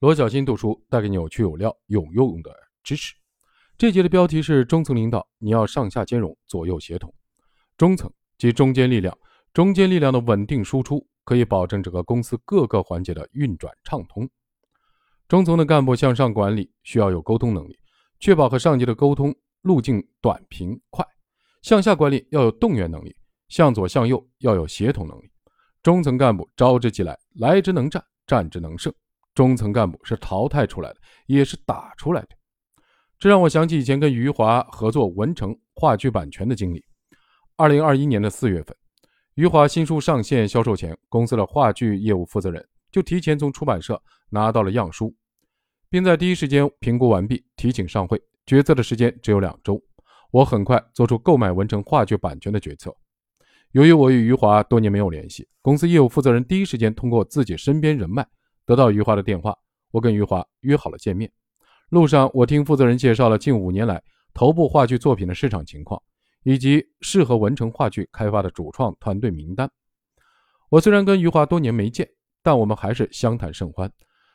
[0.00, 3.14] 罗小新读书带给你有趣有料、有用的知识。
[3.78, 7.12] 这节的标题是中层领导，你要上下兼容，左右协同。
[7.78, 9.16] 中层即中间力量，
[9.54, 14.28] 中间力量的稳定输出可以保证整个公司各个环节的运转畅通。
[15.28, 17.78] 中层的干部向上管理需要有沟通能力，
[18.20, 21.02] 确保和上级的沟通路径短平快；
[21.62, 23.16] 向下管理要有动员能力，
[23.48, 25.30] 向左向右要有协同能力。
[25.82, 28.92] 中层干部招之即来，来之能战，战之能胜。
[29.36, 30.96] 中层干部是淘汰出来的，
[31.26, 32.28] 也是打出来的。
[33.18, 36.82] 这让我想起以前跟余华合作文成话剧版权的经历。
[37.54, 38.74] 二零二一年的四月份，
[39.34, 45.14] 余华新书上线销售前，公司的话剧业务负责人就提前从出版社拿到了样书。
[45.90, 48.20] 并在第一时间评估完毕，提请上会。
[48.46, 49.78] 决策的时间只有两周，
[50.30, 52.94] 我很快做出购买文成话剧版权的决策。
[53.72, 58.26] 由于我与余华多年没有联系，公司业务负责人第一时间通过自己身边人脉
[58.66, 59.56] 得到余华的电话，
[59.92, 61.30] 我跟余华约好了见面。
[61.90, 64.02] 路上，我听负责人介绍了近五年来
[64.34, 66.02] 头部话剧作品的市场情况，
[66.42, 69.70] 以及适合文成话剧开发的主创团队名单。
[70.68, 72.08] 我虽然跟余华多年没见，
[72.42, 73.90] 但我们还是相谈甚欢。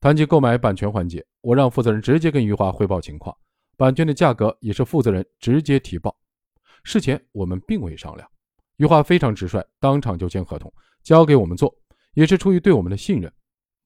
[0.00, 3.36] 谈及购买版权环节，我让负责人直接跟余华汇报情况，
[3.76, 6.16] 版权的价格也是负责人直接提报。
[6.84, 8.28] 事前我们并未商量，
[8.76, 11.72] 余华非常直率，当场就签合同，交给我们做，
[12.14, 13.32] 也是出于对我们的信任。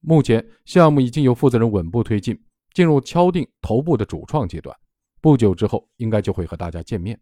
[0.01, 2.39] 目前项目已经由负责人稳步推进，
[2.73, 4.75] 进入敲定头部的主创阶段，
[5.21, 7.19] 不久之后应该就会和大家见面。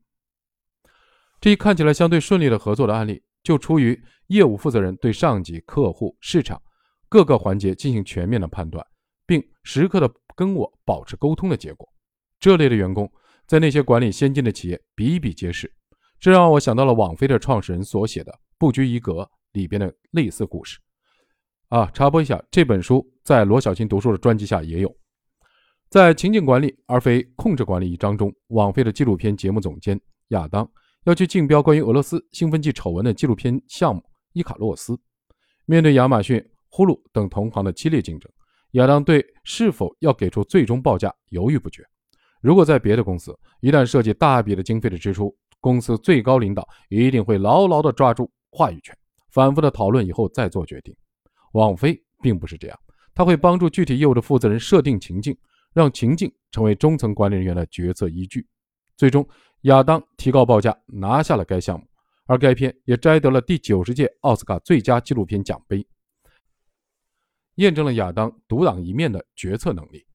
[1.40, 6.62] 这一看起来相对顺利的合作的案例，就出于业务负责人对上级、客户、市场。
[7.08, 8.86] 各个环节进行全面的判断，
[9.26, 11.88] 并时刻的跟我保持沟通的结果。
[12.40, 13.10] 这类的员工
[13.48, 15.72] 在那些管理先进的企业比比皆是，
[16.20, 19.22] 这让我想到了网飞的创始人所写的《不拘一格》
[19.54, 20.80] 里边的类似故事。
[21.70, 24.96] 啊，插播一下，这本书在罗小新读书的专辑下也有。
[25.90, 30.00] 在情景管理而非控制管理一章中，网飞的纪录片节目总监
[30.30, 30.70] 亚当
[31.06, 34.02] 要去竞标关于俄罗斯兴奋剂丑闻的纪录片项目
[34.34, 34.94] 《伊卡洛斯》，
[35.66, 36.44] 面对亚马逊。
[36.68, 38.30] 呼噜等同行的激烈竞争，
[38.72, 41.82] 亚当对是否要给出最终报价犹豫不决。
[42.42, 48.94] 如果在别的公司，一旦涉及大笔的经费的支出，公司最高领导一定会牢牢地抓住话语权，
[49.32, 50.94] 反复的讨论以后再做决定。
[51.56, 52.78] 网飞并不是这样，
[53.14, 55.36] 他会帮助具体业务的负责人设定情境，
[55.74, 58.46] 让情境成为中层管理人员的决策依据。
[58.98, 59.26] 最终，
[59.62, 61.88] 亚当提高报价，拿下了该项目，
[62.26, 65.86] 而该片也摘得了第九十届奥斯卡最佳纪录片奖杯。
[67.56, 70.06] 验证了亚当独当一面的决策能力。